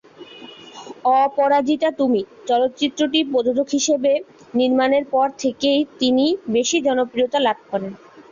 [1.17, 4.11] অপরাজিতা তুমি চলচ্চিত্রটি প্রযোজক হিসাবে
[4.53, 7.91] নির্মাণের পর থেকেই তিনি বেশি জনপ্রিয়তা লাভ করেন।